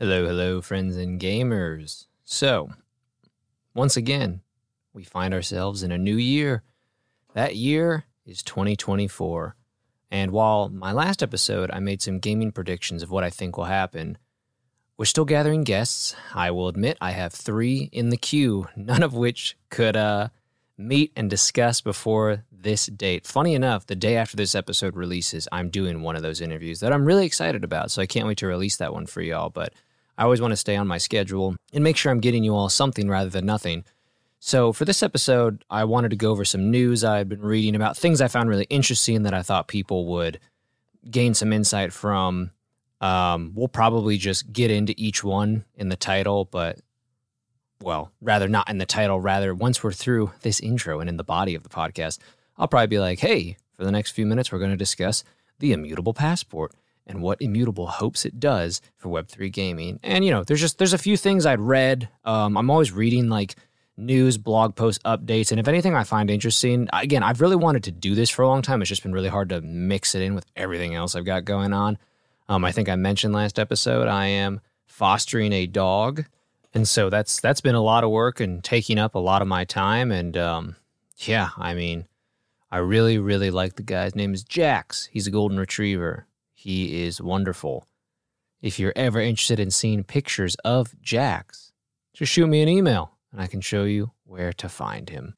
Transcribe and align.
Hello, 0.00 0.26
hello, 0.26 0.60
friends 0.60 0.96
and 0.96 1.20
gamers. 1.20 2.06
So, 2.24 2.70
once 3.74 3.96
again, 3.96 4.42
we 4.92 5.02
find 5.02 5.34
ourselves 5.34 5.82
in 5.82 5.90
a 5.90 5.98
new 5.98 6.14
year. 6.14 6.62
That 7.34 7.56
year 7.56 8.04
is 8.24 8.44
2024. 8.44 9.56
And 10.12 10.30
while 10.30 10.68
my 10.68 10.92
last 10.92 11.20
episode 11.20 11.72
I 11.72 11.80
made 11.80 12.00
some 12.00 12.20
gaming 12.20 12.52
predictions 12.52 13.02
of 13.02 13.10
what 13.10 13.24
I 13.24 13.30
think 13.30 13.56
will 13.56 13.64
happen, 13.64 14.18
we're 14.96 15.04
still 15.04 15.24
gathering 15.24 15.64
guests. 15.64 16.14
I 16.32 16.52
will 16.52 16.68
admit 16.68 16.96
I 17.00 17.10
have 17.10 17.32
three 17.32 17.90
in 17.90 18.10
the 18.10 18.16
queue, 18.16 18.68
none 18.76 19.02
of 19.02 19.14
which 19.14 19.56
could 19.68 19.96
uh, 19.96 20.28
meet 20.76 21.10
and 21.16 21.28
discuss 21.28 21.80
before 21.80 22.44
this 22.52 22.86
date. 22.86 23.26
Funny 23.26 23.52
enough, 23.52 23.84
the 23.86 23.96
day 23.96 24.14
after 24.14 24.36
this 24.36 24.54
episode 24.54 24.94
releases, 24.94 25.48
I'm 25.50 25.70
doing 25.70 26.02
one 26.02 26.14
of 26.14 26.22
those 26.22 26.40
interviews 26.40 26.78
that 26.78 26.92
I'm 26.92 27.04
really 27.04 27.26
excited 27.26 27.64
about. 27.64 27.90
So 27.90 28.00
I 28.00 28.06
can't 28.06 28.28
wait 28.28 28.38
to 28.38 28.46
release 28.46 28.76
that 28.76 28.94
one 28.94 29.06
for 29.06 29.22
y'all. 29.22 29.50
But 29.50 29.72
I 30.18 30.24
always 30.24 30.40
want 30.40 30.50
to 30.50 30.56
stay 30.56 30.74
on 30.74 30.88
my 30.88 30.98
schedule 30.98 31.54
and 31.72 31.84
make 31.84 31.96
sure 31.96 32.10
I'm 32.10 32.18
getting 32.20 32.42
you 32.42 32.54
all 32.54 32.68
something 32.68 33.08
rather 33.08 33.30
than 33.30 33.46
nothing. 33.46 33.84
So, 34.40 34.72
for 34.72 34.84
this 34.84 35.02
episode, 35.02 35.64
I 35.70 35.84
wanted 35.84 36.10
to 36.10 36.16
go 36.16 36.30
over 36.30 36.44
some 36.44 36.70
news 36.70 37.04
I've 37.04 37.28
been 37.28 37.40
reading 37.40 37.76
about 37.76 37.96
things 37.96 38.20
I 38.20 38.28
found 38.28 38.48
really 38.48 38.66
interesting 38.68 39.22
that 39.22 39.34
I 39.34 39.42
thought 39.42 39.68
people 39.68 40.06
would 40.06 40.40
gain 41.08 41.34
some 41.34 41.52
insight 41.52 41.92
from. 41.92 42.50
Um, 43.00 43.52
we'll 43.54 43.68
probably 43.68 44.18
just 44.18 44.52
get 44.52 44.72
into 44.72 44.92
each 44.96 45.22
one 45.22 45.64
in 45.76 45.88
the 45.88 45.96
title, 45.96 46.44
but 46.44 46.80
well, 47.80 48.10
rather 48.20 48.48
not 48.48 48.68
in 48.68 48.78
the 48.78 48.86
title, 48.86 49.20
rather, 49.20 49.54
once 49.54 49.84
we're 49.84 49.92
through 49.92 50.32
this 50.42 50.58
intro 50.58 50.98
and 50.98 51.08
in 51.08 51.16
the 51.16 51.24
body 51.24 51.54
of 51.54 51.62
the 51.62 51.68
podcast, 51.68 52.18
I'll 52.56 52.66
probably 52.66 52.88
be 52.88 52.98
like, 52.98 53.20
hey, 53.20 53.56
for 53.76 53.84
the 53.84 53.92
next 53.92 54.10
few 54.10 54.26
minutes, 54.26 54.50
we're 54.50 54.58
going 54.58 54.72
to 54.72 54.76
discuss 54.76 55.22
the 55.60 55.72
immutable 55.72 56.12
passport 56.12 56.72
and 57.08 57.22
what 57.22 57.40
Immutable 57.40 57.86
hopes 57.86 58.24
it 58.24 58.38
does 58.38 58.80
for 58.96 59.08
Web3 59.08 59.50
gaming. 59.50 59.98
And 60.02 60.24
you 60.24 60.30
know, 60.30 60.44
there's 60.44 60.60
just 60.60 60.78
there's 60.78 60.92
a 60.92 60.98
few 60.98 61.16
things 61.16 61.46
I'd 61.46 61.60
read. 61.60 62.08
Um, 62.24 62.56
I'm 62.56 62.70
always 62.70 62.92
reading 62.92 63.28
like 63.28 63.56
news, 63.96 64.38
blog 64.38 64.76
posts, 64.76 65.02
updates, 65.04 65.50
and 65.50 65.58
if 65.58 65.66
anything 65.66 65.94
I 65.94 66.04
find 66.04 66.30
interesting, 66.30 66.88
again, 66.92 67.22
I've 67.22 67.40
really 67.40 67.56
wanted 67.56 67.84
to 67.84 67.90
do 67.90 68.14
this 68.14 68.30
for 68.30 68.42
a 68.42 68.48
long 68.48 68.62
time. 68.62 68.80
It's 68.80 68.88
just 68.88 69.02
been 69.02 69.12
really 69.12 69.28
hard 69.28 69.48
to 69.48 69.60
mix 69.60 70.14
it 70.14 70.22
in 70.22 70.34
with 70.34 70.46
everything 70.54 70.94
else 70.94 71.16
I've 71.16 71.24
got 71.24 71.44
going 71.44 71.72
on. 71.72 71.98
Um, 72.48 72.64
I 72.64 72.72
think 72.72 72.88
I 72.88 72.96
mentioned 72.96 73.34
last 73.34 73.58
episode 73.58 74.08
I 74.08 74.26
am 74.26 74.60
fostering 74.86 75.52
a 75.52 75.66
dog, 75.66 76.24
and 76.74 76.86
so 76.86 77.10
that's 77.10 77.40
that's 77.40 77.60
been 77.60 77.74
a 77.74 77.82
lot 77.82 78.04
of 78.04 78.10
work 78.10 78.40
and 78.40 78.62
taking 78.62 78.98
up 78.98 79.14
a 79.14 79.18
lot 79.18 79.42
of 79.42 79.48
my 79.48 79.64
time. 79.64 80.12
And 80.12 80.36
um, 80.36 80.76
yeah, 81.18 81.50
I 81.56 81.74
mean, 81.74 82.06
I 82.70 82.78
really 82.78 83.18
really 83.18 83.50
like 83.50 83.74
the 83.76 83.82
guy's 83.82 84.14
name 84.14 84.34
is 84.34 84.42
Jax. 84.42 85.08
He's 85.12 85.26
a 85.26 85.30
golden 85.30 85.58
retriever. 85.58 86.27
He 86.68 87.02
is 87.02 87.18
wonderful. 87.18 87.86
If 88.60 88.78
you're 88.78 88.92
ever 88.94 89.22
interested 89.22 89.58
in 89.58 89.70
seeing 89.70 90.04
pictures 90.04 90.54
of 90.56 91.00
Jax, 91.00 91.72
just 92.12 92.30
shoot 92.30 92.46
me 92.46 92.60
an 92.60 92.68
email 92.68 93.12
and 93.32 93.40
I 93.40 93.46
can 93.46 93.62
show 93.62 93.84
you 93.84 94.10
where 94.24 94.52
to 94.52 94.68
find 94.68 95.08
him. 95.08 95.34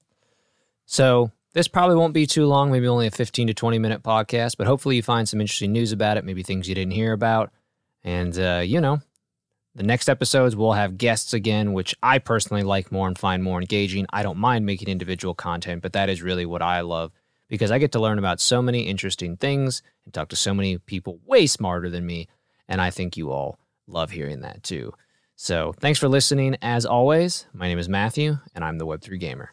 So, 0.86 1.30
this 1.52 1.68
probably 1.68 1.94
won't 1.94 2.14
be 2.14 2.26
too 2.26 2.46
long, 2.46 2.72
maybe 2.72 2.88
only 2.88 3.06
a 3.06 3.12
15 3.12 3.46
to 3.46 3.54
20 3.54 3.78
minute 3.78 4.02
podcast, 4.02 4.56
but 4.58 4.66
hopefully 4.66 4.96
you 4.96 5.04
find 5.04 5.28
some 5.28 5.40
interesting 5.40 5.70
news 5.70 5.92
about 5.92 6.16
it, 6.16 6.24
maybe 6.24 6.42
things 6.42 6.68
you 6.68 6.74
didn't 6.74 6.94
hear 6.94 7.12
about. 7.12 7.52
And, 8.02 8.36
uh, 8.36 8.62
you 8.66 8.80
know, 8.80 8.98
the 9.76 9.84
next 9.84 10.08
episodes 10.08 10.56
we'll 10.56 10.72
have 10.72 10.98
guests 10.98 11.32
again, 11.32 11.72
which 11.72 11.94
I 12.02 12.18
personally 12.18 12.64
like 12.64 12.90
more 12.90 13.06
and 13.06 13.16
find 13.16 13.40
more 13.40 13.60
engaging. 13.60 14.06
I 14.12 14.24
don't 14.24 14.38
mind 14.38 14.66
making 14.66 14.88
individual 14.88 15.34
content, 15.34 15.80
but 15.80 15.92
that 15.92 16.08
is 16.08 16.22
really 16.22 16.44
what 16.44 16.60
I 16.60 16.80
love 16.80 17.12
because 17.50 17.70
I 17.70 17.78
get 17.78 17.92
to 17.92 18.00
learn 18.00 18.18
about 18.18 18.40
so 18.40 18.62
many 18.62 18.84
interesting 18.84 19.36
things 19.36 19.82
and 20.06 20.14
talk 20.14 20.30
to 20.30 20.36
so 20.36 20.54
many 20.54 20.78
people 20.78 21.20
way 21.26 21.46
smarter 21.46 21.90
than 21.90 22.06
me. 22.06 22.28
And 22.66 22.80
I 22.80 22.88
think 22.88 23.18
you 23.18 23.30
all 23.30 23.58
love 23.86 24.12
hearing 24.12 24.40
that 24.40 24.62
too. 24.62 24.94
So 25.36 25.74
thanks 25.80 25.98
for 25.98 26.08
listening. 26.08 26.56
As 26.62 26.86
always, 26.86 27.46
my 27.52 27.66
name 27.66 27.78
is 27.78 27.88
Matthew, 27.88 28.38
and 28.54 28.64
I'm 28.64 28.78
the 28.78 28.86
Web3 28.86 29.18
Gamer. 29.18 29.52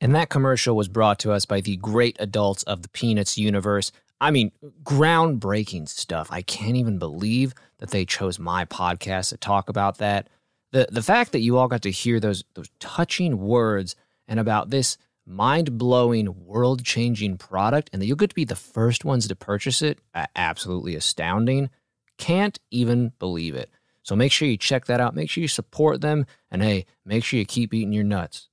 and 0.00 0.14
that 0.14 0.28
commercial 0.28 0.76
was 0.76 0.88
brought 0.88 1.18
to 1.20 1.32
us 1.32 1.44
by 1.46 1.60
the 1.60 1.76
great 1.76 2.16
adults 2.18 2.62
of 2.64 2.82
the 2.82 2.88
Peanuts 2.88 3.36
universe. 3.38 3.92
I 4.20 4.30
mean, 4.30 4.52
groundbreaking 4.82 5.88
stuff. 5.88 6.28
I 6.30 6.42
can't 6.42 6.76
even 6.76 6.98
believe 6.98 7.54
that 7.78 7.90
they 7.90 8.04
chose 8.04 8.38
my 8.38 8.64
podcast 8.64 9.30
to 9.30 9.36
talk 9.36 9.68
about 9.68 9.98
that. 9.98 10.28
The 10.72 10.88
the 10.90 11.02
fact 11.02 11.32
that 11.32 11.40
you 11.40 11.58
all 11.58 11.68
got 11.68 11.82
to 11.82 11.90
hear 11.90 12.20
those 12.20 12.44
those 12.54 12.70
touching 12.80 13.38
words 13.38 13.96
and 14.28 14.40
about 14.40 14.70
this 14.70 14.98
mind-blowing, 15.26 16.44
world-changing 16.44 17.38
product 17.38 17.88
and 17.92 18.02
that 18.02 18.06
you'll 18.06 18.16
get 18.16 18.30
to 18.30 18.34
be 18.34 18.44
the 18.44 18.56
first 18.56 19.04
ones 19.04 19.28
to 19.28 19.36
purchase 19.36 19.80
it, 19.80 19.98
absolutely 20.34 20.96
astounding. 20.96 21.70
Can't 22.20 22.60
even 22.70 23.12
believe 23.18 23.54
it. 23.54 23.70
So 24.02 24.14
make 24.14 24.30
sure 24.30 24.46
you 24.46 24.56
check 24.56 24.84
that 24.86 25.00
out. 25.00 25.14
Make 25.14 25.30
sure 25.30 25.40
you 25.40 25.48
support 25.48 26.02
them. 26.02 26.26
And 26.50 26.62
hey, 26.62 26.84
make 27.04 27.24
sure 27.24 27.38
you 27.38 27.46
keep 27.46 27.72
eating 27.72 27.92
your 27.92 28.04
nuts. 28.04 28.48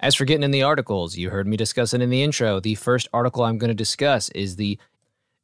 As 0.00 0.14
for 0.14 0.24
getting 0.24 0.42
in 0.42 0.52
the 0.52 0.62
articles, 0.62 1.16
you 1.16 1.28
heard 1.30 1.46
me 1.46 1.56
discuss 1.56 1.92
it 1.92 2.00
in 2.00 2.08
the 2.08 2.22
intro. 2.22 2.60
The 2.60 2.76
first 2.76 3.06
article 3.12 3.44
I'm 3.44 3.58
going 3.58 3.68
to 3.68 3.74
discuss 3.74 4.30
is 4.30 4.56
the 4.56 4.78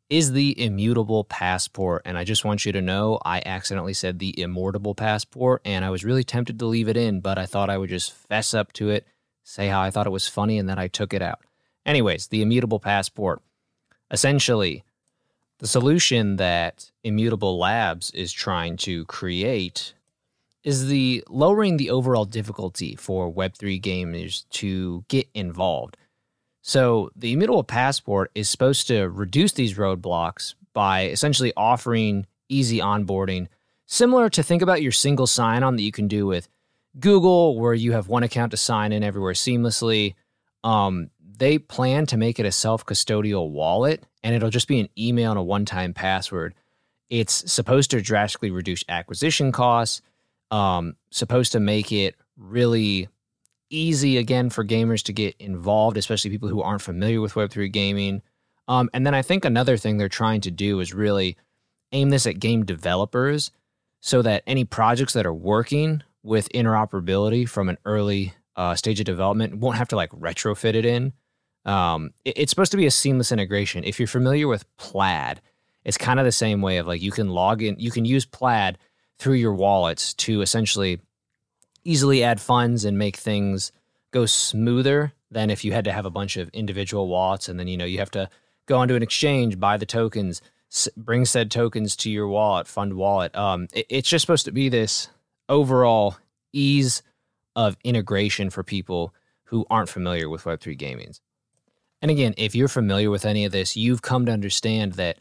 is 0.09 0.33
the 0.33 0.59
immutable 0.63 1.25
passport. 1.25 2.03
And 2.05 2.17
I 2.17 2.25
just 2.25 2.45
want 2.45 2.65
you 2.65 2.73
to 2.73 2.83
know 2.83 3.19
I 3.25 3.43
accidentally 3.45 3.95
said 3.95 4.19
the 4.19 4.39
immortable 4.41 4.95
passport, 4.95 5.61
and 5.65 5.85
I 5.85 5.91
was 5.91 6.05
really 6.05 6.25
tempted 6.25 6.59
to 6.59 6.67
leave 6.67 6.89
it 6.89 6.97
in, 6.97 7.21
but 7.21 7.39
I 7.39 7.47
thought 7.47 7.71
I 7.71 7.79
would 7.79 7.91
just 7.91 8.13
fess 8.13 8.55
up 8.55 8.73
to 8.75 8.91
it, 8.91 9.07
say 9.43 9.69
how 9.69 9.81
I 9.81 9.91
thought 9.91 10.07
it 10.07 10.11
was 10.11 10.29
funny, 10.29 10.59
and 10.59 10.69
then 10.69 10.79
I 10.79 10.89
took 10.89 11.13
it 11.13 11.23
out. 11.23 11.41
Anyways, 11.85 12.29
the 12.29 12.43
immutable 12.43 12.81
passport. 12.81 13.43
Essentially, 14.11 14.85
the 15.59 15.67
solution 15.67 16.37
that 16.37 16.91
Immutable 17.03 17.59
Labs 17.59 18.11
is 18.11 18.33
trying 18.33 18.77
to 18.79 19.05
create 19.07 19.95
is 20.65 20.89
the 20.89 21.23
lowering 21.29 21.77
the 21.77 21.91
overall 21.91 22.25
difficulty 22.25 22.97
for 22.97 23.33
Web3 23.33 23.81
gamers 23.81 24.49
to 24.51 25.05
get 25.09 25.29
involved. 25.35 25.97
So, 26.63 27.11
the 27.15 27.33
Immutable 27.33 27.65
Passport 27.65 28.31
is 28.35 28.49
supposed 28.49 28.87
to 28.89 29.05
reduce 29.09 29.53
these 29.53 29.77
roadblocks 29.77 30.55
by 30.73 31.09
essentially 31.09 31.53
offering 31.57 32.27
easy 32.49 32.79
onboarding, 32.79 33.49
similar 33.87 34.31
to 34.31 34.43
think 34.43 34.63
about 34.63 34.81
your 34.81 34.93
single 34.93 35.27
sign 35.27 35.63
on 35.63 35.77
that 35.77 35.83
you 35.83 35.93
can 35.93 36.09
do 36.09 36.27
with 36.27 36.49
Google, 36.99 37.59
where 37.59 37.75
you 37.75 37.93
have 37.93 38.09
one 38.09 38.23
account 38.23 38.53
to 38.53 38.57
sign 38.57 38.93
in 38.93 39.03
everywhere 39.03 39.35
seamlessly. 39.35 40.15
Um, 40.63 41.11
they 41.39 41.59
plan 41.59 42.07
to 42.07 42.17
make 42.17 42.39
it 42.39 42.47
a 42.47 42.53
self 42.53 42.85
custodial 42.87 43.51
wallet 43.51 44.03
and 44.23 44.35
it'll 44.35 44.51
just 44.51 44.69
be 44.69 44.81
an 44.81 44.89
email 44.99 45.31
and 45.33 45.39
a 45.39 45.43
one 45.43 45.65
time 45.65 45.93
password. 45.93 46.55
It's 47.11 47.51
supposed 47.53 47.91
to 47.91 48.01
drastically 48.01 48.51
reduce 48.51 48.83
acquisition 48.89 49.53
costs, 49.53 50.01
um, 50.51 50.97
supposed 51.11 51.53
to 51.53 51.61
make 51.61 51.93
it 51.93 52.17
really 52.37 53.09
easy 53.71 54.17
again 54.17 54.51
for 54.51 54.65
gamers 54.65 55.03
to 55.05 55.13
get 55.13 55.37
involved, 55.39 55.97
especially 55.97 56.31
people 56.31 56.49
who 56.49 56.63
aren't 56.63 56.83
familiar 56.83 57.21
with 57.21 57.35
Web3 57.35 57.71
gaming. 57.71 58.23
Um, 58.67 58.89
and 58.95 59.07
then 59.07 59.15
I 59.15 59.23
think 59.23 59.45
another 59.45 59.77
thing 59.77 59.99
they're 59.99 60.09
trying 60.09 60.41
to 60.43 60.51
do 60.51 60.81
is 60.81 60.95
really 60.95 61.37
aim 61.93 62.11
this 62.11 62.27
at 62.27 62.41
game 62.41 62.65
developers 62.65 63.51
so 64.01 64.23
that 64.23 64.43
any 64.47 64.65
projects 64.65 65.13
that 65.13 65.27
are 65.27 65.35
working 65.35 66.03
with 66.23 66.49
interoperability 66.53 67.49
from 67.49 67.69
an 67.69 67.79
early 67.85 68.35
uh, 68.57 68.75
stage 68.75 69.01
of 69.01 69.07
development 69.07 69.59
won't 69.59 69.77
have 69.77 69.89
to 69.89 69.97
like 69.97 70.11
retrofit 70.11 70.75
it 70.75 70.87
in. 70.87 71.13
Um, 71.65 72.11
it, 72.25 72.39
it's 72.39 72.51
supposed 72.51 72.73
to 72.73 72.77
be 72.77 72.87
a 72.87 72.91
seamless 72.91 73.33
integration. 73.33 73.85
If 73.85 73.99
you're 73.99 74.07
familiar 74.07 74.49
with 74.49 74.65
Plaid, 74.77 75.41
it's 75.85 75.99
kind 75.99 76.19
of 76.19 76.25
the 76.25 76.33
same 76.33 76.63
way 76.63 76.79
of 76.79 76.87
like 76.87 77.03
you 77.03 77.11
can 77.11 77.29
log 77.29 77.63
in, 77.63 77.77
you 77.79 77.91
can 77.91 78.05
use 78.05 78.25
Plaid 78.25 78.79
through 79.19 79.35
your 79.35 79.55
wallets 79.55 80.15
to 80.15 80.43
essentially 80.43 81.01
easily 81.85 82.25
add 82.25 82.41
funds 82.41 82.85
and 82.85 82.99
make 82.99 83.17
things 83.17 83.73
go 84.11 84.27
smoother 84.27 85.13
than 85.31 85.51
if 85.51 85.65
you 85.65 85.73
had 85.73 85.85
to 85.85 85.93
have 85.93 86.07
a 86.07 86.11
bunch 86.11 86.37
of 86.37 86.49
individual 86.51 87.09
wallets 87.09 87.49
and 87.49 87.59
then 87.59 87.69
you 87.69 87.77
know 87.77 87.85
you 87.85 87.99
have 87.99 88.11
to 88.11 88.29
go 88.67 88.79
onto 88.79 88.95
an 88.95 89.03
exchange, 89.03 89.61
buy 89.61 89.77
the 89.77 89.87
tokens, 89.87 90.41
bring 90.97 91.25
said 91.25 91.51
tokens 91.51 91.97
to 91.97 92.11
your 92.11 92.29
wallet, 92.29 92.67
fund 92.67 92.95
wallet. 92.95 93.35
Um, 93.37 93.69
it, 93.73 93.87
it's 93.89 94.09
just 94.09 94.23
supposed 94.23 94.47
to 94.47 94.53
be 94.53 94.69
this 94.69 95.09
overall 95.49 96.17
ease 96.53 97.03
of 97.57 97.77
integration 97.85 98.51
for 98.51 98.63
people 98.63 99.15
who 99.45 99.67
aren't 99.71 99.89
familiar 99.89 100.29
with 100.29 100.45
Web3 100.45 100.77
gaming. 100.77 101.13
And 102.05 102.11
again, 102.11 102.35
if 102.37 102.55
you're 102.55 102.69
familiar 102.69 103.11
with 103.11 103.25
any 103.25 103.47
of 103.47 103.53
this, 103.53 103.79
you've 103.79 104.03
come 104.03 104.27
to 104.27 104.33
understand 104.33 104.93
that 104.93 105.17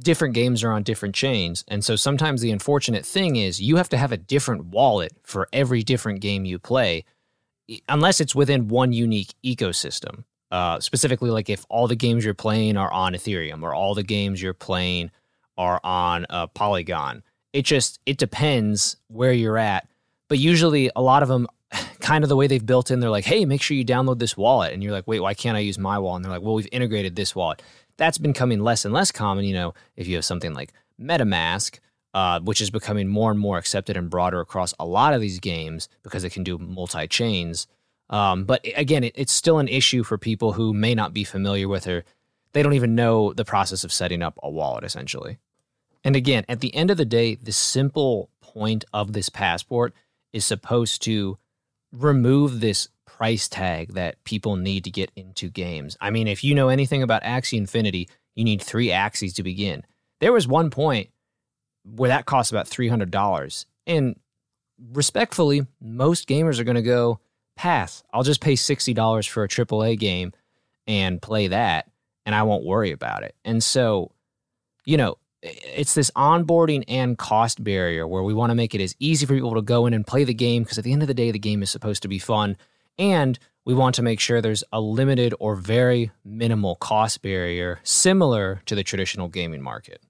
different 0.00 0.34
games 0.34 0.62
are 0.62 0.72
on 0.72 0.82
different 0.82 1.14
chains. 1.14 1.64
And 1.68 1.82
so 1.82 1.96
sometimes 1.96 2.42
the 2.42 2.50
unfortunate 2.50 3.06
thing 3.06 3.36
is 3.36 3.62
you 3.62 3.76
have 3.76 3.88
to 3.88 3.96
have 3.96 4.12
a 4.12 4.18
different 4.18 4.66
wallet 4.66 5.14
for 5.22 5.48
every 5.54 5.82
different 5.82 6.20
game 6.20 6.44
you 6.44 6.58
play, 6.58 7.06
unless 7.88 8.20
it's 8.20 8.34
within 8.34 8.68
one 8.68 8.92
unique 8.92 9.32
ecosystem. 9.42 10.24
Uh, 10.50 10.78
specifically, 10.80 11.30
like 11.30 11.48
if 11.48 11.64
all 11.70 11.88
the 11.88 11.96
games 11.96 12.26
you're 12.26 12.34
playing 12.34 12.76
are 12.76 12.92
on 12.92 13.14
Ethereum 13.14 13.62
or 13.62 13.74
all 13.74 13.94
the 13.94 14.02
games 14.02 14.42
you're 14.42 14.52
playing 14.52 15.10
are 15.56 15.80
on 15.82 16.26
uh, 16.28 16.46
Polygon. 16.48 17.22
It 17.54 17.62
just 17.62 18.00
it 18.04 18.18
depends 18.18 18.98
where 19.06 19.32
you're 19.32 19.56
at. 19.56 19.88
But 20.28 20.38
usually, 20.38 20.90
a 20.94 21.00
lot 21.00 21.22
of 21.22 21.30
them, 21.30 21.46
kind 22.00 22.24
of 22.24 22.28
the 22.28 22.36
way 22.36 22.46
they've 22.46 22.64
built 22.64 22.90
in, 22.90 23.00
they're 23.00 23.10
like, 23.10 23.24
"Hey, 23.24 23.44
make 23.44 23.62
sure 23.62 23.76
you 23.76 23.84
download 23.84 24.18
this 24.18 24.36
wallet," 24.36 24.72
and 24.72 24.82
you're 24.82 24.92
like, 24.92 25.06
"Wait, 25.06 25.20
why 25.20 25.34
can't 25.34 25.56
I 25.56 25.60
use 25.60 25.78
my 25.78 25.98
wallet?" 25.98 26.16
And 26.16 26.24
they're 26.24 26.32
like, 26.32 26.42
"Well, 26.42 26.54
we've 26.54 26.68
integrated 26.72 27.16
this 27.16 27.34
wallet." 27.34 27.62
that's 27.98 28.16
been 28.16 28.32
coming 28.32 28.60
less 28.60 28.86
and 28.86 28.94
less 28.94 29.12
common. 29.12 29.44
You 29.44 29.52
know, 29.52 29.74
if 29.96 30.08
you 30.08 30.14
have 30.14 30.24
something 30.24 30.54
like 30.54 30.72
MetaMask, 30.98 31.80
uh, 32.14 32.40
which 32.40 32.62
is 32.62 32.70
becoming 32.70 33.08
more 33.08 33.30
and 33.30 33.38
more 33.38 33.58
accepted 33.58 33.96
and 33.96 34.08
broader 34.08 34.40
across 34.40 34.72
a 34.80 34.86
lot 34.86 35.12
of 35.12 35.20
these 35.20 35.38
games 35.38 35.90
because 36.02 36.24
it 36.24 36.30
can 36.30 36.44
do 36.44 36.56
multi 36.56 37.06
chains. 37.06 37.66
Um, 38.08 38.44
but 38.44 38.64
again, 38.74 39.04
it, 39.04 39.12
it's 39.16 39.32
still 39.32 39.58
an 39.58 39.68
issue 39.68 40.02
for 40.02 40.16
people 40.16 40.52
who 40.52 40.72
may 40.72 40.94
not 40.94 41.12
be 41.12 41.24
familiar 41.24 41.68
with 41.68 41.86
or 41.86 42.04
they 42.52 42.62
don't 42.62 42.72
even 42.72 42.94
know 42.94 43.34
the 43.34 43.44
process 43.44 43.84
of 43.84 43.92
setting 43.92 44.22
up 44.22 44.38
a 44.42 44.48
wallet, 44.48 44.84
essentially. 44.84 45.36
And 46.02 46.16
again, 46.16 46.46
at 46.48 46.60
the 46.60 46.74
end 46.74 46.90
of 46.90 46.96
the 46.96 47.04
day, 47.04 47.34
the 47.34 47.52
simple 47.52 48.30
point 48.40 48.86
of 48.94 49.12
this 49.12 49.28
passport 49.28 49.92
is 50.32 50.44
supposed 50.46 51.02
to 51.02 51.36
remove 51.92 52.60
this 52.60 52.88
price 53.06 53.48
tag 53.48 53.94
that 53.94 54.22
people 54.24 54.56
need 54.56 54.84
to 54.84 54.90
get 54.90 55.10
into 55.16 55.48
games. 55.48 55.96
I 56.00 56.10
mean, 56.10 56.28
if 56.28 56.44
you 56.44 56.54
know 56.54 56.68
anything 56.68 57.02
about 57.02 57.22
Axie 57.22 57.58
Infinity, 57.58 58.08
you 58.34 58.44
need 58.44 58.62
three 58.62 58.88
Axies 58.88 59.34
to 59.34 59.42
begin. 59.42 59.82
There 60.20 60.32
was 60.32 60.46
one 60.46 60.70
point 60.70 61.10
where 61.84 62.08
that 62.08 62.26
cost 62.26 62.52
about 62.52 62.66
$300. 62.66 63.64
And 63.86 64.18
respectfully, 64.92 65.66
most 65.80 66.28
gamers 66.28 66.60
are 66.60 66.64
going 66.64 66.76
to 66.76 66.82
go, 66.82 67.20
pass. 67.56 68.02
I'll 68.12 68.22
just 68.22 68.40
pay 68.40 68.54
$60 68.54 69.28
for 69.28 69.42
a 69.42 69.48
AAA 69.48 69.98
game 69.98 70.32
and 70.86 71.20
play 71.20 71.48
that, 71.48 71.90
and 72.24 72.34
I 72.34 72.44
won't 72.44 72.64
worry 72.64 72.92
about 72.92 73.24
it. 73.24 73.34
And 73.44 73.62
so, 73.62 74.12
you 74.84 74.96
know, 74.96 75.18
it's 75.42 75.94
this 75.94 76.10
onboarding 76.12 76.84
and 76.88 77.16
cost 77.16 77.62
barrier 77.62 78.06
where 78.06 78.22
we 78.22 78.34
want 78.34 78.50
to 78.50 78.54
make 78.54 78.74
it 78.74 78.80
as 78.80 78.94
easy 78.98 79.26
for 79.26 79.34
people 79.34 79.54
to 79.54 79.62
go 79.62 79.86
in 79.86 79.94
and 79.94 80.06
play 80.06 80.24
the 80.24 80.34
game 80.34 80.62
because 80.62 80.78
at 80.78 80.84
the 80.84 80.92
end 80.92 81.02
of 81.02 81.08
the 81.08 81.14
day, 81.14 81.30
the 81.30 81.38
game 81.38 81.62
is 81.62 81.70
supposed 81.70 82.02
to 82.02 82.08
be 82.08 82.18
fun. 82.18 82.56
And 82.98 83.38
we 83.64 83.74
want 83.74 83.94
to 83.96 84.02
make 84.02 84.18
sure 84.18 84.40
there's 84.40 84.64
a 84.72 84.80
limited 84.80 85.34
or 85.38 85.54
very 85.54 86.10
minimal 86.24 86.74
cost 86.76 87.22
barrier 87.22 87.78
similar 87.82 88.62
to 88.66 88.74
the 88.74 88.82
traditional 88.82 89.28
gaming 89.28 89.62
market. 89.62 90.02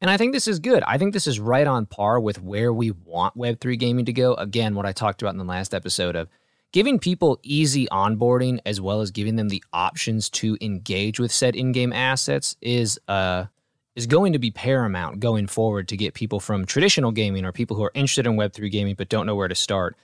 And 0.00 0.10
I 0.10 0.18
think 0.18 0.34
this 0.34 0.46
is 0.46 0.58
good. 0.58 0.82
I 0.86 0.98
think 0.98 1.14
this 1.14 1.26
is 1.26 1.40
right 1.40 1.66
on 1.66 1.86
par 1.86 2.20
with 2.20 2.42
where 2.42 2.72
we 2.72 2.90
want 2.90 3.36
Web3 3.36 3.78
gaming 3.78 4.04
to 4.04 4.12
go. 4.12 4.34
Again, 4.34 4.74
what 4.74 4.84
I 4.84 4.92
talked 4.92 5.22
about 5.22 5.32
in 5.32 5.38
the 5.38 5.44
last 5.44 5.72
episode 5.72 6.16
of 6.16 6.28
giving 6.72 6.98
people 6.98 7.38
easy 7.42 7.86
onboarding 7.86 8.58
as 8.66 8.80
well 8.80 9.00
as 9.00 9.10
giving 9.10 9.36
them 9.36 9.48
the 9.48 9.64
options 9.72 10.28
to 10.28 10.58
engage 10.60 11.18
with 11.18 11.32
said 11.32 11.56
in-game 11.56 11.92
assets 11.92 12.56
is 12.60 12.98
uh 13.08 13.46
is 13.96 14.06
going 14.06 14.34
to 14.34 14.38
be 14.38 14.50
paramount 14.50 15.18
going 15.18 15.46
forward 15.46 15.88
to 15.88 15.96
get 15.96 16.14
people 16.14 16.38
from 16.38 16.64
traditional 16.64 17.10
gaming 17.10 17.44
or 17.44 17.50
people 17.50 17.76
who 17.76 17.82
are 17.82 17.92
interested 17.94 18.26
in 18.26 18.36
Web3 18.36 18.70
gaming 18.70 18.94
but 18.94 19.08
don't 19.08 19.26
know 19.26 19.34
where 19.34 19.48
to 19.48 19.54
start 19.54 19.96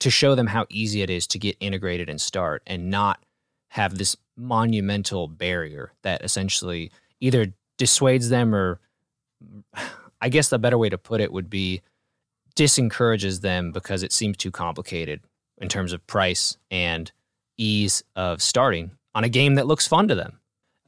to 0.00 0.10
show 0.10 0.34
them 0.34 0.48
how 0.48 0.66
easy 0.70 1.02
it 1.02 1.10
is 1.10 1.26
to 1.28 1.38
get 1.38 1.56
integrated 1.60 2.08
and 2.08 2.20
start 2.20 2.62
and 2.66 2.90
not 2.90 3.22
have 3.68 3.98
this 3.98 4.16
monumental 4.36 5.28
barrier 5.28 5.92
that 6.02 6.24
essentially 6.24 6.90
either 7.20 7.52
dissuades 7.78 8.28
them 8.28 8.54
or 8.54 8.80
I 10.20 10.28
guess 10.28 10.48
the 10.48 10.58
better 10.58 10.78
way 10.78 10.88
to 10.88 10.98
put 10.98 11.20
it 11.20 11.32
would 11.32 11.50
be 11.50 11.82
disencourages 12.56 13.40
them 13.40 13.72
because 13.72 14.02
it 14.02 14.12
seems 14.12 14.36
too 14.36 14.50
complicated 14.50 15.20
in 15.58 15.68
terms 15.68 15.92
of 15.92 16.06
price 16.06 16.56
and 16.70 17.10
ease 17.56 18.02
of 18.16 18.40
starting 18.40 18.92
on 19.14 19.24
a 19.24 19.28
game 19.28 19.56
that 19.56 19.66
looks 19.66 19.86
fun 19.86 20.08
to 20.08 20.14
them. 20.14 20.40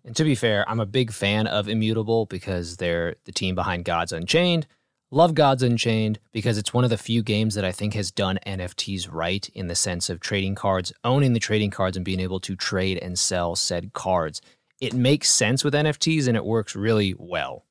And 0.06 0.14
to 0.14 0.24
be 0.24 0.36
fair, 0.36 0.64
I'm 0.70 0.78
a 0.78 0.86
big 0.86 1.12
fan 1.12 1.48
of 1.48 1.68
Immutable 1.68 2.26
because 2.26 2.76
they're 2.76 3.16
the 3.24 3.32
team 3.32 3.56
behind 3.56 3.84
Gods 3.84 4.12
Unchained. 4.12 4.68
Love 5.10 5.34
Gods 5.34 5.64
Unchained 5.64 6.20
because 6.32 6.58
it's 6.58 6.72
one 6.72 6.84
of 6.84 6.90
the 6.90 6.96
few 6.96 7.24
games 7.24 7.56
that 7.56 7.64
I 7.64 7.72
think 7.72 7.94
has 7.94 8.12
done 8.12 8.38
NFTs 8.46 9.08
right 9.10 9.48
in 9.52 9.66
the 9.66 9.74
sense 9.74 10.08
of 10.08 10.20
trading 10.20 10.54
cards, 10.54 10.92
owning 11.02 11.32
the 11.32 11.40
trading 11.40 11.70
cards, 11.70 11.96
and 11.96 12.04
being 12.04 12.20
able 12.20 12.38
to 12.40 12.54
trade 12.54 12.98
and 12.98 13.18
sell 13.18 13.56
said 13.56 13.92
cards. 13.94 14.40
It 14.80 14.94
makes 14.94 15.28
sense 15.28 15.64
with 15.64 15.74
NFTs 15.74 16.28
and 16.28 16.36
it 16.36 16.44
works 16.44 16.76
really 16.76 17.16
well. 17.18 17.64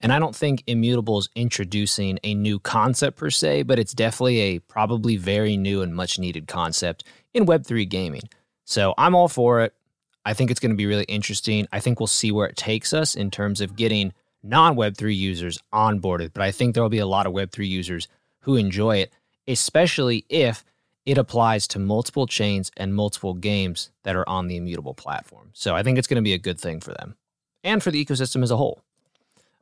And 0.00 0.12
I 0.12 0.20
don't 0.20 0.36
think 0.36 0.62
Immutable 0.68 1.18
is 1.18 1.28
introducing 1.34 2.20
a 2.22 2.34
new 2.34 2.60
concept 2.60 3.16
per 3.16 3.30
se, 3.30 3.64
but 3.64 3.80
it's 3.80 3.92
definitely 3.92 4.40
a 4.40 4.58
probably 4.60 5.16
very 5.16 5.56
new 5.56 5.82
and 5.82 5.94
much 5.94 6.16
needed 6.18 6.46
concept 6.46 7.02
in 7.34 7.44
Web3 7.44 7.88
gaming. 7.88 8.28
So 8.64 8.94
I'm 8.96 9.16
all 9.16 9.28
for 9.28 9.62
it. 9.62 9.74
I 10.24 10.34
think 10.34 10.50
it's 10.50 10.60
going 10.60 10.70
to 10.70 10.76
be 10.76 10.86
really 10.86 11.04
interesting. 11.04 11.66
I 11.72 11.80
think 11.80 11.98
we'll 11.98 12.06
see 12.06 12.30
where 12.30 12.46
it 12.46 12.56
takes 12.56 12.92
us 12.92 13.14
in 13.14 13.30
terms 13.30 13.60
of 13.60 13.76
getting 13.76 14.12
non 14.42 14.76
Web3 14.76 15.16
users 15.16 15.58
onboarded, 15.72 16.30
but 16.32 16.42
I 16.42 16.50
think 16.50 16.74
there 16.74 16.82
will 16.82 16.90
be 16.90 16.98
a 16.98 17.06
lot 17.06 17.26
of 17.26 17.32
Web3 17.32 17.68
users 17.68 18.08
who 18.40 18.56
enjoy 18.56 18.98
it, 18.98 19.12
especially 19.46 20.24
if 20.28 20.64
it 21.04 21.18
applies 21.18 21.66
to 21.68 21.78
multiple 21.78 22.26
chains 22.26 22.70
and 22.76 22.94
multiple 22.94 23.34
games 23.34 23.90
that 24.04 24.14
are 24.14 24.28
on 24.28 24.46
the 24.46 24.56
immutable 24.56 24.94
platform. 24.94 25.50
So 25.52 25.74
I 25.74 25.82
think 25.82 25.98
it's 25.98 26.06
going 26.06 26.16
to 26.16 26.22
be 26.22 26.34
a 26.34 26.38
good 26.38 26.60
thing 26.60 26.80
for 26.80 26.92
them 26.92 27.16
and 27.64 27.82
for 27.82 27.90
the 27.90 28.04
ecosystem 28.04 28.42
as 28.42 28.50
a 28.50 28.56
whole. 28.56 28.82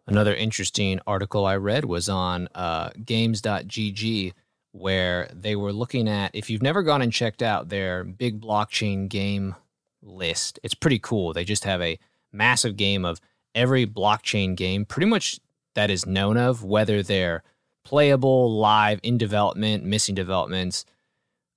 Another 0.06 0.34
interesting 0.34 1.00
article 1.06 1.46
I 1.46 1.56
read 1.56 1.84
was 1.84 2.08
on 2.08 2.48
uh, 2.54 2.90
games.gg, 3.04 4.32
where 4.72 5.30
they 5.32 5.56
were 5.56 5.72
looking 5.72 6.08
at 6.08 6.34
if 6.34 6.50
you've 6.50 6.62
never 6.62 6.82
gone 6.82 7.02
and 7.02 7.12
checked 7.12 7.42
out 7.42 7.68
their 7.68 8.04
big 8.04 8.40
blockchain 8.40 9.08
game 9.08 9.54
list, 10.02 10.58
it's 10.62 10.74
pretty 10.74 10.98
cool. 10.98 11.32
They 11.32 11.44
just 11.44 11.64
have 11.64 11.80
a 11.80 11.98
massive 12.32 12.76
game 12.76 13.04
of 13.04 13.20
every 13.54 13.86
blockchain 13.86 14.56
game, 14.56 14.84
pretty 14.84 15.06
much 15.06 15.40
that 15.74 15.90
is 15.90 16.06
known 16.06 16.36
of, 16.36 16.64
whether 16.64 17.02
they're 17.02 17.42
playable, 17.84 18.56
live, 18.56 19.00
in 19.02 19.18
development, 19.18 19.84
missing 19.84 20.14
developments. 20.14 20.84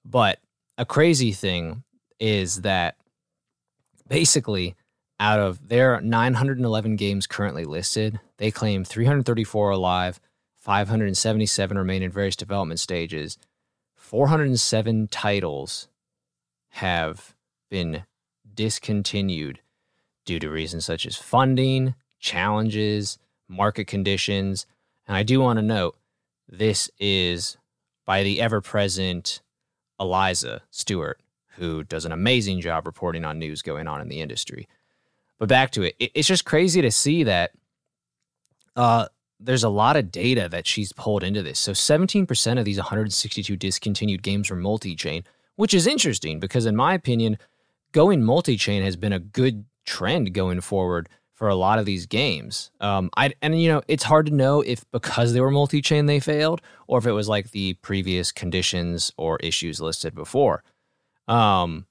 But 0.06 0.40
a 0.78 0.86
crazy 0.86 1.32
thing 1.32 1.84
is 2.20 2.62
that 2.62 2.96
basically, 4.08 4.76
out 5.20 5.40
of 5.40 5.70
their 5.70 6.02
911 6.02 6.96
games 6.96 7.28
currently 7.28 7.66
listed, 7.66 8.20
they 8.38 8.52
claim 8.52 8.84
334 8.84 9.72
are 9.72 9.78
live, 9.78 10.20
577 10.56 11.78
remain 11.78 12.04
in 12.04 12.12
various 12.12 12.36
development 12.36 12.80
stages. 12.80 13.38
407 13.96 15.08
titles 15.08 15.88
have 16.70 17.36
been 17.70 18.04
discontinued 18.56 19.60
due 20.26 20.40
to 20.40 20.50
reasons 20.50 20.86
such 20.86 21.06
as 21.06 21.16
funding, 21.16 21.96
challenges, 22.20 23.18
market 23.48 23.86
conditions. 23.86 24.66
And 25.08 25.18
I 25.18 25.24
do 25.24 25.40
want 25.40 25.58
to 25.58 25.64
note 25.64 25.98
this 26.48 26.90
is 27.00 27.58
by 28.06 28.24
the 28.24 28.42
ever 28.42 28.62
present 28.62 29.42
Eliza 30.00 30.62
Stewart, 30.72 31.22
who 31.56 31.84
does 31.84 32.06
an 32.06 32.12
amazing 32.12 32.62
job 32.62 32.86
reporting 32.86 33.26
on 33.26 33.40
news 33.40 33.62
going 33.62 33.88
on 33.88 34.02
in 34.02 34.10
the 34.10 34.22
industry. 34.22 34.68
But 35.40 35.50
back 35.50 35.72
to 35.72 35.84
it, 35.84 35.96
it's 36.00 36.28
just 36.28 36.46
crazy 36.46 36.82
to 36.82 36.92
see 36.92 37.24
that 37.24 37.52
uh, 38.76 39.08
there's 39.40 39.64
a 39.64 39.70
lot 39.70 39.96
of 39.96 40.12
data 40.12 40.48
that 40.50 40.68
she's 40.68 40.94
pulled 40.94 41.24
into 41.24 41.44
this. 41.44 41.60
So 41.60 41.74
17% 41.74 42.60
of 42.60 42.66
these 42.66 42.78
162 42.78 43.56
discontinued 43.58 44.24
games 44.24 44.50
were 44.50 44.56
multi 44.56 44.96
chain, 44.96 45.24
which 45.56 45.74
is 45.74 45.86
interesting 45.88 46.40
because, 46.40 46.66
in 46.66 46.76
my 46.76 46.94
opinion, 46.94 47.38
going 47.94 48.24
multi 48.24 48.58
chain 48.58 48.84
has 48.84 48.98
been 48.98 49.14
a 49.14 49.20
good 49.20 49.66
trend 49.86 50.34
going 50.34 50.60
forward 50.62 51.08
for 51.34 51.50
a 51.50 51.56
lot 51.56 51.80
of 51.80 51.86
these 51.86 52.06
games. 52.06 52.72
Um, 52.80 53.10
I 53.18 53.34
and 53.42 53.60
you 53.60 53.70
know 53.70 53.82
it's 53.88 54.04
hard 54.04 54.28
to 54.28 54.34
know 54.34 54.62
if 54.62 54.90
because 54.92 55.34
they 55.34 55.42
were 55.42 55.52
multi-chain 55.52 56.06
they 56.06 56.20
failed, 56.20 56.62
or 56.88 57.00
if 57.00 57.06
it 57.06 57.12
was 57.12 57.28
like 57.28 57.52
the 57.52 57.74
previous 57.76 58.32
conditions 58.32 59.12
or 59.18 59.38
issues 59.40 59.82
listed 59.82 60.16
before. 60.16 60.64
Um, 61.28 61.86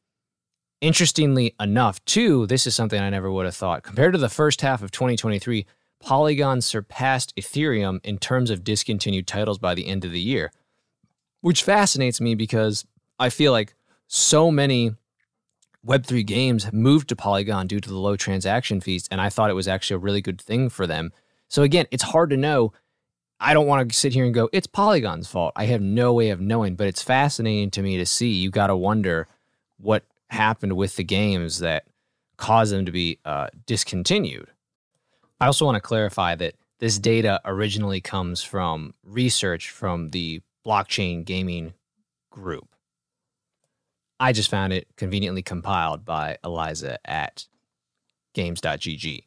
interestingly 0.80 1.54
enough, 1.60 2.04
too, 2.04 2.46
this 2.46 2.66
is 2.66 2.74
something 2.74 3.00
I 3.00 3.10
never 3.10 3.30
would 3.30 3.46
have 3.46 3.54
thought. 3.54 3.82
Compared 3.82 4.12
to 4.12 4.18
the 4.18 4.28
first 4.28 4.60
half 4.60 4.82
of 4.82 4.90
2023, 4.90 5.66
Polygon 6.00 6.60
surpassed 6.60 7.34
Ethereum 7.36 8.00
in 8.04 8.18
terms 8.18 8.50
of 8.50 8.64
discontinued 8.64 9.26
titles 9.26 9.58
by 9.58 9.74
the 9.74 9.86
end 9.86 10.04
of 10.04 10.12
the 10.12 10.20
year, 10.20 10.52
which 11.40 11.62
fascinates 11.62 12.20
me 12.20 12.34
because 12.34 12.84
I 13.18 13.28
feel 13.28 13.52
like 13.52 13.74
so 14.06 14.50
many 14.50 14.94
Web3 15.86 16.24
games 16.24 16.72
moved 16.72 17.08
to 17.08 17.16
Polygon 17.16 17.66
due 17.66 17.80
to 17.80 17.88
the 17.88 17.98
low 17.98 18.16
transaction 18.16 18.80
fees. 18.80 19.08
And 19.10 19.20
I 19.20 19.28
thought 19.28 19.50
it 19.50 19.54
was 19.54 19.68
actually 19.68 19.96
a 19.96 19.98
really 19.98 20.20
good 20.22 20.40
thing 20.40 20.68
for 20.68 20.86
them 20.86 21.12
So 21.48 21.62
again, 21.62 21.86
it's 21.90 22.02
hard 22.02 22.30
to 22.30 22.36
know. 22.36 22.72
I 23.38 23.52
don't 23.54 23.66
want 23.66 23.90
to 23.90 23.96
sit 23.96 24.12
here 24.12 24.24
and 24.24 24.32
go, 24.32 24.48
it's 24.52 24.68
Polygon's 24.68 25.28
fault. 25.28 25.52
I 25.56 25.64
have 25.66 25.82
no 25.82 26.14
way 26.14 26.30
of 26.30 26.40
knowing, 26.40 26.76
but 26.76 26.86
it's 26.86 27.02
fascinating 27.02 27.70
to 27.72 27.82
me 27.82 27.96
to 27.98 28.06
see. 28.06 28.30
You 28.30 28.50
got 28.50 28.68
to 28.68 28.76
wonder 28.76 29.26
what 29.78 30.04
happened 30.30 30.74
with 30.74 30.96
the 30.96 31.04
games 31.04 31.58
that 31.58 31.84
caused 32.36 32.72
them 32.72 32.86
to 32.86 32.92
be 32.92 33.18
uh, 33.24 33.48
discontinued. 33.66 34.48
I 35.40 35.46
also 35.46 35.64
want 35.64 35.74
to 35.76 35.80
clarify 35.80 36.36
that 36.36 36.54
this 36.78 36.98
data 36.98 37.40
originally 37.44 38.00
comes 38.00 38.42
from 38.42 38.94
research 39.04 39.70
from 39.70 40.10
the 40.10 40.40
blockchain 40.64 41.24
gaming 41.24 41.74
group. 42.30 42.68
I 44.22 44.30
just 44.30 44.50
found 44.50 44.72
it 44.72 44.86
conveniently 44.96 45.42
compiled 45.42 46.04
by 46.04 46.38
Eliza 46.44 46.96
at 47.04 47.48
games.gg. 48.34 49.24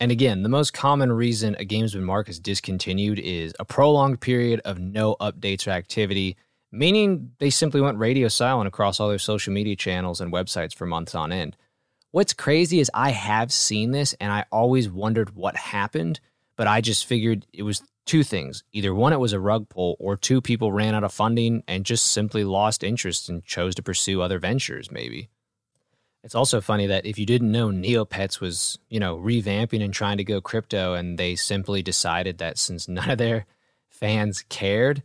And 0.00 0.10
again, 0.10 0.42
the 0.42 0.48
most 0.48 0.72
common 0.72 1.12
reason 1.12 1.54
a 1.60 1.64
game's 1.64 1.94
been 1.94 2.02
marked 2.02 2.28
as 2.28 2.40
discontinued 2.40 3.20
is 3.20 3.54
a 3.60 3.64
prolonged 3.64 4.20
period 4.20 4.60
of 4.64 4.80
no 4.80 5.14
updates 5.20 5.68
or 5.68 5.70
activity, 5.70 6.36
meaning 6.72 7.30
they 7.38 7.50
simply 7.50 7.80
went 7.80 7.98
radio 7.98 8.26
silent 8.26 8.66
across 8.66 8.98
all 8.98 9.08
their 9.10 9.20
social 9.20 9.52
media 9.52 9.76
channels 9.76 10.20
and 10.20 10.32
websites 10.32 10.74
for 10.74 10.86
months 10.86 11.14
on 11.14 11.30
end. 11.30 11.56
What's 12.10 12.32
crazy 12.32 12.80
is 12.80 12.90
I 12.92 13.10
have 13.10 13.52
seen 13.52 13.92
this 13.92 14.12
and 14.14 14.32
I 14.32 14.44
always 14.50 14.90
wondered 14.90 15.36
what 15.36 15.54
happened, 15.54 16.18
but 16.56 16.66
I 16.66 16.80
just 16.80 17.06
figured 17.06 17.46
it 17.52 17.62
was 17.62 17.82
two 18.04 18.22
things. 18.22 18.64
Either 18.72 18.94
one, 18.94 19.12
it 19.12 19.20
was 19.20 19.32
a 19.32 19.40
rug 19.40 19.68
pull, 19.68 19.96
or 19.98 20.16
two, 20.16 20.40
people 20.40 20.72
ran 20.72 20.94
out 20.94 21.04
of 21.04 21.12
funding 21.12 21.62
and 21.68 21.84
just 21.84 22.08
simply 22.08 22.44
lost 22.44 22.82
interest 22.82 23.28
and 23.28 23.44
chose 23.44 23.74
to 23.76 23.82
pursue 23.82 24.20
other 24.22 24.38
ventures, 24.38 24.90
maybe. 24.90 25.28
It's 26.24 26.34
also 26.34 26.60
funny 26.60 26.86
that 26.86 27.04
if 27.04 27.18
you 27.18 27.26
didn't 27.26 27.50
know 27.50 27.68
Neopets 27.68 28.40
was, 28.40 28.78
you 28.88 29.00
know, 29.00 29.16
revamping 29.16 29.82
and 29.82 29.92
trying 29.92 30.18
to 30.18 30.24
go 30.24 30.40
crypto 30.40 30.94
and 30.94 31.18
they 31.18 31.34
simply 31.34 31.82
decided 31.82 32.38
that 32.38 32.58
since 32.58 32.86
none 32.88 33.10
of 33.10 33.18
their 33.18 33.46
fans 33.88 34.44
cared, 34.48 35.02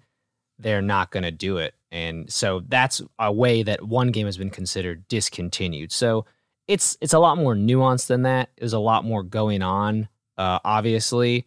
they're 0.60 0.82
not 0.82 1.12
going 1.12 1.24
to 1.24 1.32
do 1.32 1.58
it. 1.58 1.74
And 1.92 2.32
so 2.32 2.62
that's 2.68 3.02
a 3.18 3.32
way 3.32 3.64
that 3.64 3.84
one 3.84 4.12
game 4.12 4.26
has 4.26 4.38
been 4.38 4.50
considered 4.50 5.08
discontinued. 5.08 5.92
So 5.92 6.26
it's 6.68 6.98
it's 7.00 7.14
a 7.14 7.20
lot 7.20 7.38
more 7.38 7.56
nuanced 7.56 8.08
than 8.08 8.24
that. 8.24 8.50
There's 8.58 8.74
a 8.74 8.80
lot 8.80 9.06
more 9.06 9.24
going 9.24 9.62
on, 9.62 10.10
uh, 10.38 10.60
obviously. 10.64 11.46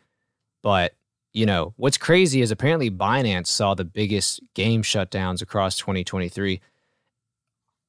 But 0.63 0.95
you 1.33 1.47
know 1.47 1.75
what's 1.77 1.97
crazy 1.97 2.41
is 2.43 2.51
apparently 2.51 2.91
Binance 2.91 3.47
saw 3.47 3.75
the 3.75 3.85
biggest 3.85 4.41
game 4.55 4.83
shutdowns 4.83 5.43
across 5.43 5.79
2023 5.79 6.61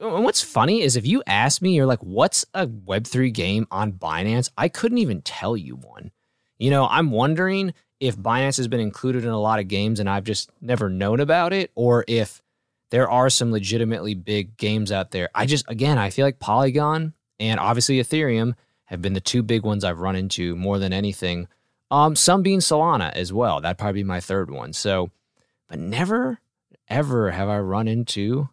and 0.02 0.24
what's 0.24 0.42
funny 0.42 0.82
is 0.82 0.96
if 0.96 1.06
you 1.06 1.22
ask 1.28 1.62
me, 1.62 1.76
you're 1.76 1.86
like, 1.86 2.00
what's 2.00 2.44
a 2.56 2.66
Web3 2.66 3.32
game 3.32 3.68
on 3.70 3.94
Binance? 3.94 4.50
I 4.58 4.68
couldn't 4.68 4.98
even 4.98 5.22
tell 5.22 5.56
you 5.56 5.76
one. 5.76 6.12
You 6.58 6.72
know, 6.72 6.88
I'm 6.90 7.12
wondering 7.12 7.74
if 8.00 8.18
Binance 8.18 8.58
has 8.58 8.68
been 8.68 8.80
included 8.80 9.24
in 9.24 9.30
a 9.30 9.40
lot 9.40 9.60
of 9.60 9.68
games 9.68 10.00
and 10.00 10.10
I've 10.10 10.24
just 10.24 10.50
never 10.60 10.90
known 10.90 11.20
about 11.20 11.54
it, 11.54 11.72
or 11.76 12.04
if 12.08 12.42
there 12.90 13.10
are 13.10 13.30
some 13.30 13.52
legitimately 13.52 14.16
big 14.16 14.58
games 14.58 14.92
out 14.92 15.12
there. 15.12 15.30
I 15.36 15.46
just, 15.46 15.70
again, 15.70 16.00
I 16.00 16.10
feel 16.10 16.26
like 16.26 16.40
Polygon 16.40 17.14
and 17.40 17.60
obviously 17.60 18.00
Ethereum 18.00 18.56
have 18.92 19.02
been 19.02 19.14
the 19.14 19.22
two 19.22 19.42
big 19.42 19.64
ones 19.64 19.84
I've 19.84 20.02
run 20.02 20.18
into 20.18 20.56
more 20.56 20.78
than 20.78 20.92
anything. 20.92 21.48
Um, 21.90 22.16
some 22.16 22.44
being 22.44 22.60
Solana 22.60 23.12
as 23.14 23.32
well. 23.32 23.62
That'd 23.62 23.78
probably 23.78 24.02
be 24.02 24.08
my 24.08 24.20
third 24.20 24.52
one. 24.52 24.74
So, 24.74 25.10
but 25.70 25.80
never, 25.80 26.40
ever 26.90 27.32
have 27.32 27.48
I 27.48 27.60
run 27.60 27.88
into 27.88 28.50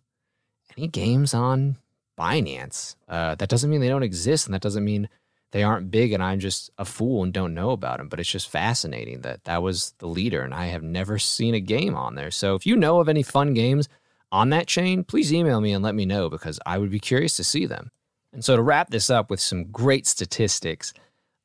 any 0.76 0.86
games 0.86 1.34
on 1.34 1.76
Binance. 2.16 2.94
Uh, 3.08 3.34
that 3.34 3.48
doesn't 3.48 3.68
mean 3.68 3.80
they 3.80 3.88
don't 3.88 4.04
exist, 4.04 4.46
and 4.46 4.54
that 4.54 4.62
doesn't 4.62 4.84
mean 4.84 5.08
they 5.50 5.64
aren't 5.64 5.90
big 5.90 6.12
and 6.12 6.22
I'm 6.22 6.40
just 6.40 6.70
a 6.78 6.84
fool 6.84 7.22
and 7.22 7.32
don't 7.32 7.54
know 7.54 7.70
about 7.70 7.98
them. 7.98 8.08
But 8.08 8.20
it's 8.20 8.30
just 8.30 8.48
fascinating 8.48 9.22
that 9.22 9.44
that 9.44 9.62
was 9.62 9.92
the 9.98 10.06
leader, 10.06 10.42
and 10.42 10.54
I 10.54 10.66
have 10.66 10.84
never 10.84 11.18
seen 11.18 11.54
a 11.54 11.60
game 11.60 11.96
on 11.96 12.14
there. 12.14 12.30
So 12.30 12.54
if 12.54 12.64
you 12.64 12.76
know 12.76 13.00
of 13.00 13.08
any 13.08 13.24
fun 13.24 13.54
games 13.54 13.88
on 14.30 14.50
that 14.50 14.68
chain, 14.68 15.02
please 15.02 15.32
email 15.32 15.60
me 15.60 15.72
and 15.72 15.82
let 15.82 15.96
me 15.96 16.06
know 16.06 16.30
because 16.30 16.60
I 16.64 16.78
would 16.78 16.90
be 16.90 17.00
curious 17.00 17.36
to 17.38 17.44
see 17.44 17.66
them. 17.66 17.90
And 18.32 18.44
so 18.44 18.56
to 18.56 18.62
wrap 18.62 18.90
this 18.90 19.10
up 19.10 19.30
with 19.30 19.40
some 19.40 19.64
great 19.64 20.06
statistics, 20.06 20.92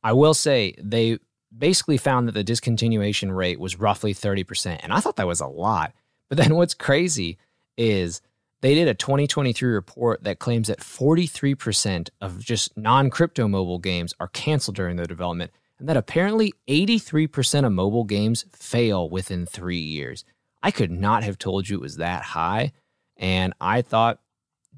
I 0.03 0.13
will 0.13 0.33
say 0.33 0.75
they 0.77 1.19
basically 1.55 1.97
found 1.97 2.27
that 2.27 2.33
the 2.33 2.43
discontinuation 2.43 3.35
rate 3.35 3.59
was 3.59 3.79
roughly 3.79 4.13
30%. 4.13 4.79
And 4.81 4.91
I 4.91 4.99
thought 4.99 5.15
that 5.17 5.27
was 5.27 5.41
a 5.41 5.47
lot. 5.47 5.93
But 6.29 6.37
then 6.37 6.55
what's 6.55 6.73
crazy 6.73 7.37
is 7.77 8.21
they 8.61 8.75
did 8.75 8.87
a 8.87 8.93
2023 8.93 9.69
report 9.69 10.23
that 10.23 10.39
claims 10.39 10.69
that 10.69 10.79
43% 10.79 12.09
of 12.21 12.39
just 12.39 12.75
non 12.77 13.09
crypto 13.09 13.47
mobile 13.47 13.79
games 13.79 14.13
are 14.19 14.29
canceled 14.29 14.77
during 14.77 14.95
their 14.95 15.05
development, 15.05 15.51
and 15.79 15.89
that 15.89 15.97
apparently 15.97 16.53
83% 16.69 17.65
of 17.65 17.73
mobile 17.73 18.05
games 18.05 18.45
fail 18.53 19.09
within 19.09 19.45
three 19.45 19.81
years. 19.81 20.23
I 20.61 20.71
could 20.71 20.91
not 20.91 21.23
have 21.23 21.37
told 21.37 21.67
you 21.67 21.75
it 21.75 21.81
was 21.81 21.97
that 21.97 22.23
high, 22.23 22.71
and 23.17 23.53
I 23.59 23.81
thought 23.81 24.21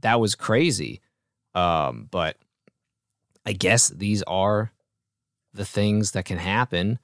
that 0.01 0.19
was 0.19 0.33
crazy. 0.33 0.99
Um, 1.55 2.07
but 2.11 2.37
I 3.45 3.53
guess 3.53 3.89
these 3.89 4.21
are 4.23 4.71
the 5.53 5.65
things 5.65 6.11
that 6.11 6.25
can 6.25 6.37
happen. 6.37 6.99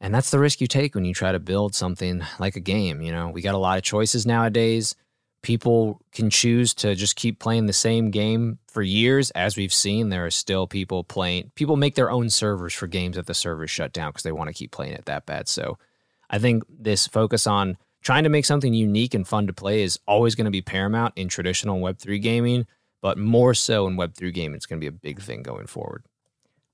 And 0.00 0.12
that's 0.12 0.30
the 0.30 0.40
risk 0.40 0.60
you 0.60 0.66
take 0.66 0.94
when 0.94 1.04
you 1.04 1.14
try 1.14 1.30
to 1.30 1.38
build 1.38 1.74
something 1.74 2.22
like 2.40 2.56
a 2.56 2.60
game. 2.60 3.00
You 3.02 3.12
know, 3.12 3.28
we 3.28 3.42
got 3.42 3.54
a 3.54 3.58
lot 3.58 3.78
of 3.78 3.84
choices 3.84 4.26
nowadays 4.26 4.96
people 5.42 6.00
can 6.12 6.30
choose 6.30 6.72
to 6.72 6.94
just 6.94 7.16
keep 7.16 7.38
playing 7.38 7.66
the 7.66 7.72
same 7.72 8.10
game 8.10 8.58
for 8.68 8.82
years. 8.82 9.30
As 9.32 9.56
we've 9.56 9.72
seen, 9.72 10.08
there 10.08 10.24
are 10.24 10.30
still 10.30 10.66
people 10.66 11.04
playing, 11.04 11.50
people 11.54 11.76
make 11.76 11.96
their 11.96 12.10
own 12.10 12.30
servers 12.30 12.72
for 12.72 12.86
games 12.86 13.16
that 13.16 13.26
the 13.26 13.34
servers 13.34 13.70
shut 13.70 13.92
down 13.92 14.10
because 14.10 14.22
they 14.22 14.32
want 14.32 14.48
to 14.48 14.54
keep 14.54 14.70
playing 14.70 14.94
it 14.94 15.04
that 15.06 15.26
bad. 15.26 15.48
So 15.48 15.78
I 16.30 16.38
think 16.38 16.62
this 16.68 17.06
focus 17.06 17.46
on 17.46 17.76
trying 18.02 18.22
to 18.24 18.30
make 18.30 18.46
something 18.46 18.72
unique 18.72 19.14
and 19.14 19.26
fun 19.26 19.48
to 19.48 19.52
play 19.52 19.82
is 19.82 19.98
always 20.06 20.34
going 20.34 20.46
to 20.46 20.50
be 20.50 20.62
paramount 20.62 21.14
in 21.16 21.28
traditional 21.28 21.80
Web3 21.80 22.22
gaming, 22.22 22.66
but 23.02 23.18
more 23.18 23.52
so 23.52 23.86
in 23.86 23.96
Web3 23.96 24.32
gaming, 24.32 24.56
it's 24.56 24.64
going 24.64 24.80
to 24.80 24.84
be 24.84 24.88
a 24.88 24.92
big 24.92 25.20
thing 25.20 25.42
going 25.42 25.66
forward. 25.66 26.04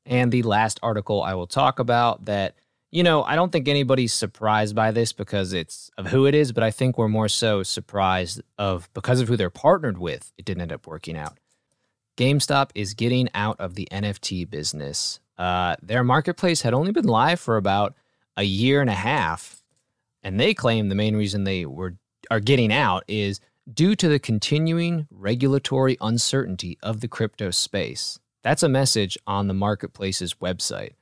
And 0.06 0.30
the 0.30 0.42
last 0.42 0.78
article 0.82 1.22
I 1.22 1.34
will 1.34 1.48
talk 1.48 1.80
about 1.80 2.26
that 2.26 2.54
you 2.90 3.02
know, 3.02 3.22
I 3.22 3.36
don't 3.36 3.52
think 3.52 3.68
anybody's 3.68 4.14
surprised 4.14 4.74
by 4.74 4.92
this 4.92 5.12
because 5.12 5.52
it's 5.52 5.90
of 5.98 6.06
who 6.06 6.26
it 6.26 6.34
is, 6.34 6.52
but 6.52 6.62
I 6.62 6.70
think 6.70 6.96
we're 6.96 7.08
more 7.08 7.28
so 7.28 7.62
surprised 7.62 8.40
of 8.56 8.88
because 8.94 9.20
of 9.20 9.28
who 9.28 9.36
they're 9.36 9.50
partnered 9.50 9.98
with, 9.98 10.32
it 10.38 10.44
didn't 10.44 10.62
end 10.62 10.72
up 10.72 10.86
working 10.86 11.16
out. 11.16 11.38
GameStop 12.16 12.70
is 12.74 12.94
getting 12.94 13.28
out 13.34 13.60
of 13.60 13.74
the 13.74 13.88
NFT 13.92 14.48
business. 14.48 15.20
Uh, 15.36 15.76
their 15.82 16.02
marketplace 16.02 16.62
had 16.62 16.74
only 16.74 16.90
been 16.90 17.04
live 17.04 17.38
for 17.38 17.56
about 17.56 17.94
a 18.36 18.42
year 18.42 18.80
and 18.80 18.90
a 18.90 18.94
half, 18.94 19.62
and 20.22 20.40
they 20.40 20.54
claim 20.54 20.88
the 20.88 20.94
main 20.94 21.14
reason 21.14 21.44
they 21.44 21.66
were 21.66 21.96
are 22.30 22.40
getting 22.40 22.72
out 22.72 23.04
is 23.06 23.40
due 23.72 23.94
to 23.96 24.08
the 24.08 24.18
continuing 24.18 25.06
regulatory 25.10 25.96
uncertainty 26.00 26.78
of 26.82 27.00
the 27.00 27.08
crypto 27.08 27.50
space. 27.50 28.18
That's 28.42 28.62
a 28.62 28.68
message 28.68 29.18
on 29.26 29.48
the 29.48 29.54
marketplace's 29.54 30.34
website. 30.34 30.92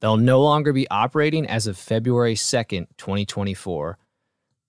They'll 0.00 0.16
no 0.16 0.40
longer 0.40 0.72
be 0.72 0.88
operating 0.90 1.46
as 1.46 1.66
of 1.66 1.76
February 1.76 2.34
2nd, 2.34 2.88
2024. 2.96 3.98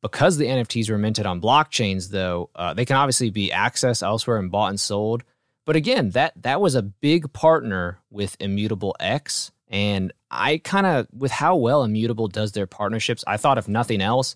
Because 0.02 0.38
the 0.38 0.48
NFTs 0.48 0.90
were 0.90 0.98
minted 0.98 1.26
on 1.26 1.40
blockchains, 1.40 2.10
though, 2.10 2.50
uh, 2.56 2.74
they 2.74 2.86
can 2.86 2.98
obviously 2.98 3.30
be 3.30 3.50
accessed 3.50 4.04
elsewhere 4.04 4.38
and 4.38 4.52
bought 4.52 4.70
and 4.70 4.80
sold. 4.80 5.24
But 5.66 5.78
again, 5.78 6.10
that 6.10 6.34
that 6.44 6.60
was 6.60 6.76
a 6.76 6.82
big 6.82 7.32
partner 7.32 8.00
with 8.10 8.36
Immutable 8.40 8.96
X. 9.00 9.52
And 9.70 10.12
I 10.30 10.58
kind 10.58 10.86
of, 10.86 11.08
with 11.14 11.32
how 11.32 11.56
well 11.56 11.84
Immutable 11.84 12.28
does 12.28 12.52
their 12.52 12.68
partnerships, 12.68 13.24
I 13.26 13.38
thought 13.38 13.58
if 13.58 13.70
nothing 13.70 14.02
else, 14.02 14.36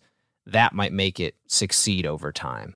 that 0.51 0.73
might 0.73 0.93
make 0.93 1.19
it 1.19 1.35
succeed 1.47 2.05
over 2.05 2.31
time. 2.31 2.75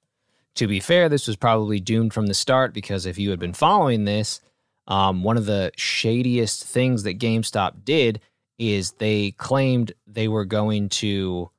To 0.56 0.68
be 0.68 0.80
fair, 0.80 1.10
this 1.10 1.28
was 1.28 1.38
probably 1.38 1.80
doomed 1.80 2.14
from 2.14 2.28
the 2.28 2.34
start 2.34 2.74
because 2.74 3.06
if 3.06 3.18
you 3.18 3.30
had 3.30 3.40
been 3.40 3.54
following 3.54 4.06
this, 4.06 4.42
um, 4.88 5.24
one 5.24 5.38
of 5.38 5.46
the 5.46 5.72
shadiest 5.78 6.64
things 6.64 7.04
that 7.04 7.20
GameStop 7.20 7.86
did 7.86 8.20
is 8.60 8.92
they 8.94 9.32
claimed 9.32 9.94
they 10.06 10.28
were 10.28 10.46
going 10.46 10.90
to 10.90 11.50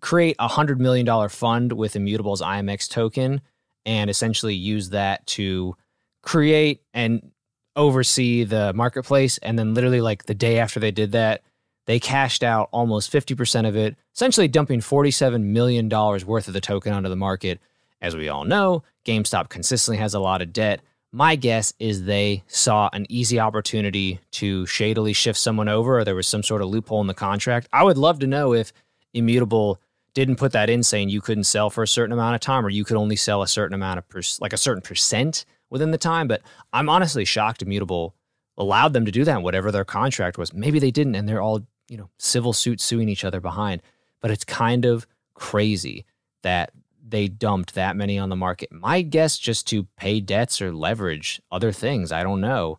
create 0.00 0.36
a 0.38 0.48
hundred 0.48 0.80
million 0.80 1.06
dollar 1.06 1.28
fund 1.28 1.72
with 1.72 1.94
Immutable's 1.94 2.42
IMX 2.42 2.88
token 2.88 3.40
and 3.86 4.10
essentially 4.10 4.54
use 4.54 4.90
that 4.90 5.26
to 5.26 5.76
create 6.22 6.82
and 6.92 7.30
oversee 7.76 8.44
the 8.44 8.72
marketplace. 8.72 9.38
And 9.38 9.58
then 9.58 9.74
literally 9.74 10.00
like 10.00 10.24
the 10.24 10.34
day 10.34 10.58
after 10.58 10.80
they 10.80 10.90
did 10.90 11.12
that, 11.12 11.42
they 11.88 11.98
cashed 11.98 12.44
out 12.44 12.68
almost 12.70 13.10
50% 13.10 13.66
of 13.66 13.74
it, 13.74 13.96
essentially 14.14 14.46
dumping 14.46 14.80
$47 14.80 15.42
million 15.42 15.88
worth 15.88 16.46
of 16.46 16.52
the 16.52 16.60
token 16.60 16.92
onto 16.92 17.08
the 17.08 17.16
market. 17.16 17.60
As 18.02 18.14
we 18.14 18.28
all 18.28 18.44
know, 18.44 18.82
GameStop 19.06 19.48
consistently 19.48 19.96
has 19.96 20.12
a 20.12 20.20
lot 20.20 20.42
of 20.42 20.52
debt. 20.52 20.82
My 21.12 21.34
guess 21.34 21.72
is 21.78 22.04
they 22.04 22.44
saw 22.46 22.90
an 22.92 23.06
easy 23.08 23.40
opportunity 23.40 24.20
to 24.32 24.66
shadily 24.66 25.14
shift 25.14 25.38
someone 25.38 25.70
over, 25.70 25.98
or 25.98 26.04
there 26.04 26.14
was 26.14 26.28
some 26.28 26.42
sort 26.42 26.60
of 26.60 26.68
loophole 26.68 27.00
in 27.00 27.06
the 27.06 27.14
contract. 27.14 27.68
I 27.72 27.84
would 27.84 27.96
love 27.96 28.18
to 28.18 28.26
know 28.26 28.52
if 28.52 28.70
Immutable 29.14 29.80
didn't 30.12 30.36
put 30.36 30.52
that 30.52 30.68
in 30.68 30.82
saying 30.82 31.08
you 31.08 31.22
couldn't 31.22 31.44
sell 31.44 31.70
for 31.70 31.82
a 31.82 31.88
certain 31.88 32.12
amount 32.12 32.34
of 32.34 32.42
time, 32.42 32.66
or 32.66 32.68
you 32.68 32.84
could 32.84 32.98
only 32.98 33.16
sell 33.16 33.40
a 33.40 33.48
certain 33.48 33.74
amount 33.74 33.96
of 33.96 34.06
per- 34.10 34.20
like 34.40 34.52
a 34.52 34.58
certain 34.58 34.82
percent 34.82 35.46
within 35.70 35.90
the 35.90 35.96
time. 35.96 36.28
But 36.28 36.42
I'm 36.70 36.90
honestly 36.90 37.24
shocked 37.24 37.62
Immutable 37.62 38.14
allowed 38.58 38.92
them 38.92 39.06
to 39.06 39.12
do 39.12 39.24
that, 39.24 39.42
whatever 39.42 39.72
their 39.72 39.86
contract 39.86 40.36
was. 40.36 40.52
Maybe 40.52 40.78
they 40.78 40.90
didn't, 40.90 41.14
and 41.14 41.26
they're 41.26 41.40
all, 41.40 41.66
you 41.88 41.96
know, 41.96 42.10
civil 42.18 42.52
suits 42.52 42.84
suing 42.84 43.08
each 43.08 43.24
other 43.24 43.40
behind. 43.40 43.82
But 44.20 44.30
it's 44.30 44.44
kind 44.44 44.84
of 44.84 45.06
crazy 45.34 46.04
that 46.42 46.72
they 47.06 47.28
dumped 47.28 47.74
that 47.74 47.96
many 47.96 48.18
on 48.18 48.28
the 48.28 48.36
market. 48.36 48.70
My 48.70 49.02
guess 49.02 49.38
just 49.38 49.66
to 49.68 49.84
pay 49.96 50.20
debts 50.20 50.60
or 50.60 50.72
leverage 50.72 51.40
other 51.50 51.72
things. 51.72 52.12
I 52.12 52.22
don't 52.22 52.40
know. 52.40 52.78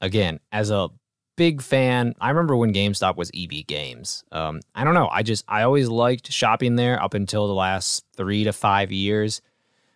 Again, 0.00 0.40
as 0.52 0.70
a 0.70 0.88
big 1.36 1.60
fan, 1.60 2.14
I 2.20 2.30
remember 2.30 2.56
when 2.56 2.72
GameStop 2.72 3.16
was 3.16 3.30
EB 3.34 3.66
Games. 3.66 4.24
Um, 4.32 4.60
I 4.74 4.84
don't 4.84 4.94
know. 4.94 5.08
I 5.08 5.22
just 5.22 5.44
I 5.48 5.62
always 5.62 5.88
liked 5.88 6.32
shopping 6.32 6.76
there 6.76 7.02
up 7.02 7.14
until 7.14 7.46
the 7.46 7.54
last 7.54 8.04
three 8.16 8.44
to 8.44 8.52
five 8.52 8.90
years 8.90 9.42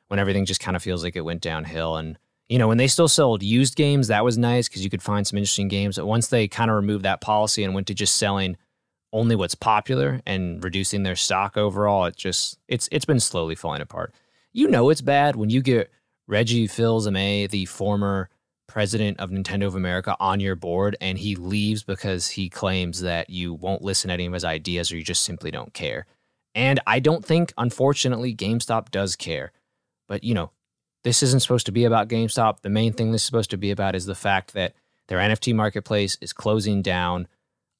when 0.08 0.20
everything 0.20 0.44
just 0.44 0.60
kind 0.60 0.76
of 0.76 0.82
feels 0.82 1.02
like 1.02 1.16
it 1.16 1.24
went 1.24 1.40
downhill. 1.40 1.96
And 1.96 2.18
you 2.50 2.58
know, 2.58 2.66
when 2.66 2.78
they 2.78 2.88
still 2.88 3.06
sold 3.06 3.44
used 3.44 3.76
games, 3.76 4.08
that 4.08 4.24
was 4.24 4.36
nice 4.36 4.68
because 4.68 4.82
you 4.82 4.90
could 4.90 5.04
find 5.04 5.24
some 5.24 5.38
interesting 5.38 5.68
games. 5.68 5.96
But 5.96 6.06
once 6.06 6.26
they 6.26 6.48
kind 6.48 6.68
of 6.68 6.74
removed 6.74 7.04
that 7.04 7.20
policy 7.20 7.62
and 7.62 7.74
went 7.74 7.86
to 7.86 7.94
just 7.94 8.16
selling 8.16 8.56
only 9.12 9.36
what's 9.36 9.54
popular 9.54 10.20
and 10.26 10.62
reducing 10.62 11.04
their 11.04 11.14
stock 11.14 11.56
overall, 11.56 12.06
it 12.06 12.16
just 12.16 12.58
it's 12.66 12.88
it's 12.90 13.04
been 13.04 13.20
slowly 13.20 13.54
falling 13.54 13.80
apart. 13.80 14.12
You 14.52 14.66
know 14.66 14.90
it's 14.90 15.00
bad 15.00 15.36
when 15.36 15.48
you 15.48 15.62
get 15.62 15.92
Reggie 16.26 16.66
Fils-Aimé, 16.66 17.48
the 17.50 17.66
former 17.66 18.28
president 18.66 19.20
of 19.20 19.30
Nintendo 19.30 19.66
of 19.66 19.76
America, 19.76 20.16
on 20.18 20.40
your 20.40 20.56
board, 20.56 20.96
and 21.00 21.18
he 21.18 21.36
leaves 21.36 21.84
because 21.84 22.26
he 22.30 22.48
claims 22.48 23.00
that 23.02 23.30
you 23.30 23.54
won't 23.54 23.82
listen 23.82 24.08
to 24.08 24.14
any 24.14 24.26
of 24.26 24.32
his 24.32 24.44
ideas 24.44 24.90
or 24.90 24.96
you 24.96 25.04
just 25.04 25.22
simply 25.22 25.52
don't 25.52 25.72
care. 25.72 26.04
And 26.56 26.80
I 26.84 26.98
don't 26.98 27.24
think, 27.24 27.52
unfortunately, 27.56 28.34
GameStop 28.34 28.90
does 28.90 29.14
care. 29.14 29.52
But 30.08 30.24
you 30.24 30.34
know, 30.34 30.50
this 31.02 31.22
isn't 31.22 31.40
supposed 31.40 31.66
to 31.66 31.72
be 31.72 31.84
about 31.84 32.08
GameStop. 32.08 32.60
The 32.60 32.70
main 32.70 32.92
thing 32.92 33.12
this 33.12 33.22
is 33.22 33.26
supposed 33.26 33.50
to 33.50 33.56
be 33.56 33.70
about 33.70 33.94
is 33.94 34.06
the 34.06 34.14
fact 34.14 34.54
that 34.54 34.74
their 35.08 35.18
NFT 35.18 35.54
marketplace 35.54 36.16
is 36.20 36.32
closing 36.32 36.82
down 36.82 37.26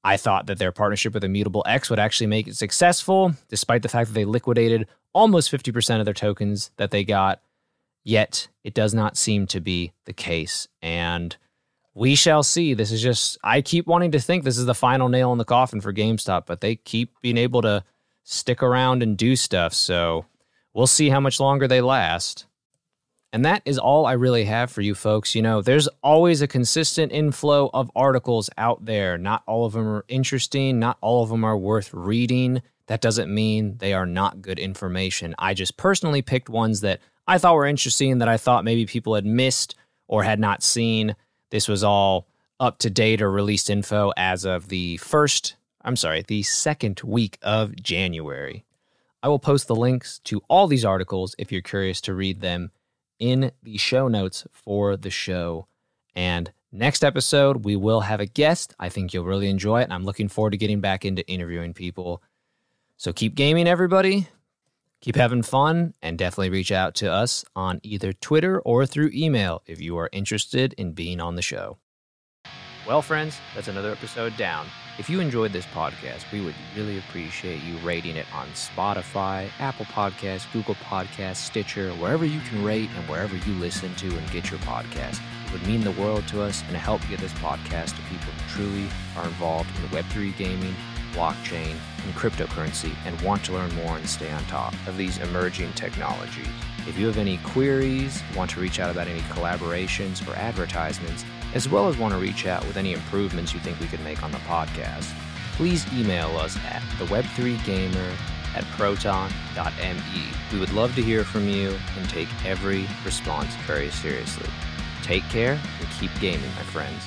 I 0.03 0.17
thought 0.17 0.47
that 0.47 0.57
their 0.57 0.71
partnership 0.71 1.13
with 1.13 1.23
Immutable 1.23 1.63
X 1.67 1.89
would 1.89 1.99
actually 1.99 2.27
make 2.27 2.47
it 2.47 2.55
successful, 2.55 3.33
despite 3.49 3.83
the 3.83 3.89
fact 3.89 4.09
that 4.09 4.13
they 4.13 4.25
liquidated 4.25 4.87
almost 5.13 5.51
50% 5.51 5.99
of 5.99 6.05
their 6.05 6.13
tokens 6.13 6.71
that 6.77 6.91
they 6.91 7.03
got. 7.03 7.41
Yet 8.03 8.47
it 8.63 8.73
does 8.73 8.95
not 8.95 9.15
seem 9.15 9.45
to 9.47 9.59
be 9.59 9.93
the 10.05 10.13
case. 10.13 10.67
And 10.81 11.37
we 11.93 12.15
shall 12.15 12.41
see. 12.41 12.73
This 12.73 12.91
is 12.91 13.01
just, 13.01 13.37
I 13.43 13.61
keep 13.61 13.85
wanting 13.85 14.11
to 14.11 14.19
think 14.19 14.43
this 14.43 14.57
is 14.57 14.65
the 14.65 14.73
final 14.73 15.07
nail 15.07 15.31
in 15.31 15.37
the 15.37 15.45
coffin 15.45 15.81
for 15.81 15.93
GameStop, 15.93 16.47
but 16.47 16.61
they 16.61 16.77
keep 16.77 17.13
being 17.21 17.37
able 17.37 17.61
to 17.61 17.83
stick 18.23 18.63
around 18.63 19.03
and 19.03 19.15
do 19.15 19.35
stuff. 19.35 19.73
So 19.73 20.25
we'll 20.73 20.87
see 20.87 21.09
how 21.09 21.19
much 21.19 21.39
longer 21.39 21.67
they 21.67 21.81
last. 21.81 22.47
And 23.33 23.45
that 23.45 23.61
is 23.63 23.77
all 23.77 24.05
I 24.05 24.13
really 24.13 24.43
have 24.45 24.71
for 24.71 24.81
you 24.81 24.93
folks. 24.93 25.35
You 25.35 25.41
know, 25.41 25.61
there's 25.61 25.87
always 26.03 26.41
a 26.41 26.47
consistent 26.47 27.11
inflow 27.11 27.69
of 27.73 27.89
articles 27.95 28.49
out 28.57 28.85
there. 28.85 29.17
Not 29.17 29.43
all 29.47 29.65
of 29.65 29.73
them 29.73 29.87
are 29.87 30.05
interesting, 30.09 30.79
not 30.79 30.97
all 31.01 31.23
of 31.23 31.29
them 31.29 31.43
are 31.45 31.57
worth 31.57 31.93
reading. 31.93 32.61
That 32.87 32.99
doesn't 32.99 33.33
mean 33.33 33.77
they 33.77 33.93
are 33.93 34.05
not 34.05 34.41
good 34.41 34.59
information. 34.59 35.33
I 35.39 35.53
just 35.53 35.77
personally 35.77 36.21
picked 36.21 36.49
ones 36.49 36.81
that 36.81 36.99
I 37.25 37.37
thought 37.37 37.55
were 37.55 37.65
interesting 37.65 38.17
that 38.17 38.27
I 38.27 38.35
thought 38.35 38.65
maybe 38.65 38.85
people 38.85 39.15
had 39.15 39.25
missed 39.25 39.75
or 40.07 40.23
had 40.23 40.39
not 40.39 40.61
seen. 40.61 41.15
This 41.51 41.69
was 41.69 41.85
all 41.85 42.27
up 42.59 42.79
to 42.79 42.89
date 42.89 43.21
or 43.21 43.31
released 43.31 43.69
info 43.69 44.11
as 44.17 44.43
of 44.43 44.67
the 44.67 44.97
first, 44.97 45.55
I'm 45.83 45.95
sorry, 45.95 46.25
the 46.27 46.43
second 46.43 46.99
week 47.03 47.37
of 47.41 47.81
January. 47.81 48.65
I 49.23 49.29
will 49.29 49.39
post 49.39 49.67
the 49.67 49.75
links 49.75 50.19
to 50.25 50.41
all 50.49 50.67
these 50.67 50.83
articles 50.83 51.33
if 51.37 51.51
you're 51.51 51.61
curious 51.61 52.01
to 52.01 52.13
read 52.13 52.41
them 52.41 52.71
in 53.21 53.51
the 53.61 53.77
show 53.77 54.07
notes 54.07 54.45
for 54.51 54.97
the 54.97 55.11
show. 55.11 55.67
And 56.15 56.51
next 56.71 57.03
episode, 57.03 57.63
we 57.63 57.75
will 57.75 58.01
have 58.01 58.19
a 58.19 58.25
guest. 58.25 58.73
I 58.79 58.89
think 58.89 59.13
you'll 59.13 59.25
really 59.25 59.47
enjoy 59.47 59.81
it. 59.81 59.83
And 59.83 59.93
I'm 59.93 60.03
looking 60.03 60.27
forward 60.27 60.51
to 60.51 60.57
getting 60.57 60.81
back 60.81 61.05
into 61.05 61.25
interviewing 61.27 61.73
people. 61.73 62.23
So 62.97 63.13
keep 63.13 63.35
gaming, 63.35 63.67
everybody. 63.67 64.27
Keep 65.01 65.15
having 65.15 65.43
fun 65.43 65.93
and 66.01 66.17
definitely 66.17 66.49
reach 66.49 66.71
out 66.71 66.95
to 66.95 67.11
us 67.11 67.45
on 67.55 67.79
either 67.83 68.11
Twitter 68.11 68.59
or 68.59 68.85
through 68.85 69.11
email 69.13 69.61
if 69.65 69.79
you 69.79 69.97
are 69.97 70.09
interested 70.11 70.73
in 70.73 70.93
being 70.93 71.19
on 71.19 71.35
the 71.35 71.41
show. 71.41 71.77
Well, 72.91 73.01
friends, 73.01 73.39
that's 73.55 73.69
another 73.69 73.89
episode 73.89 74.35
down. 74.35 74.67
If 74.99 75.09
you 75.09 75.21
enjoyed 75.21 75.53
this 75.53 75.65
podcast, 75.67 76.29
we 76.29 76.41
would 76.41 76.55
really 76.75 76.97
appreciate 76.97 77.63
you 77.63 77.77
rating 77.77 78.17
it 78.17 78.25
on 78.35 78.49
Spotify, 78.49 79.47
Apple 79.59 79.85
Podcasts, 79.85 80.51
Google 80.51 80.75
Podcasts, 80.75 81.37
Stitcher, 81.37 81.91
wherever 81.91 82.25
you 82.25 82.41
can 82.41 82.65
rate 82.65 82.89
and 82.97 83.07
wherever 83.07 83.33
you 83.37 83.53
listen 83.53 83.95
to 83.95 84.07
and 84.07 84.31
get 84.31 84.51
your 84.51 84.59
podcast. 84.59 85.21
It 85.45 85.53
would 85.53 85.65
mean 85.65 85.79
the 85.79 85.91
world 85.91 86.27
to 86.27 86.41
us 86.41 86.65
and 86.67 86.75
help 86.75 86.99
get 87.07 87.21
this 87.21 87.31
podcast 87.35 87.95
to 87.95 88.01
people 88.09 88.33
who 88.33 88.49
truly 88.49 88.89
are 89.15 89.23
involved 89.23 89.69
in 89.77 89.87
Web3 89.91 90.35
gaming, 90.35 90.75
blockchain, 91.13 91.75
and 92.03 92.13
cryptocurrency 92.15 92.93
and 93.05 93.19
want 93.21 93.43
to 93.45 93.53
learn 93.53 93.73
more 93.75 93.97
and 93.97 94.07
stay 94.07 94.31
on 94.31 94.43
top 94.45 94.73
of 94.87 94.97
these 94.97 95.17
emerging 95.19 95.71
technologies. 95.73 96.47
If 96.87 96.97
you 96.97 97.05
have 97.05 97.17
any 97.17 97.37
queries, 97.37 98.23
want 98.35 98.49
to 98.51 98.59
reach 98.59 98.79
out 98.79 98.89
about 98.89 99.07
any 99.07 99.21
collaborations 99.21 100.27
or 100.27 100.35
advertisements, 100.35 101.23
as 101.53 101.69
well 101.69 101.87
as 101.87 101.97
want 101.97 102.13
to 102.13 102.19
reach 102.19 102.47
out 102.47 102.65
with 102.65 102.77
any 102.77 102.93
improvements 102.93 103.53
you 103.53 103.59
think 103.59 103.79
we 103.79 103.87
could 103.87 104.03
make 104.03 104.23
on 104.23 104.31
the 104.31 104.39
podcast, 104.39 105.13
please 105.53 105.85
email 105.93 106.35
us 106.37 106.57
at 106.65 106.81
theweb3gamer 106.97 108.13
at 108.55 108.63
proton.me. 108.77 110.23
We 110.51 110.59
would 110.59 110.73
love 110.73 110.95
to 110.95 111.03
hear 111.03 111.23
from 111.23 111.47
you 111.47 111.77
and 111.97 112.09
take 112.09 112.27
every 112.45 112.87
response 113.05 113.53
very 113.67 113.91
seriously. 113.91 114.49
Take 115.03 115.23
care 115.29 115.59
and 115.79 115.89
keep 115.99 116.11
gaming, 116.19 116.49
my 116.55 116.63
friends. 116.63 117.03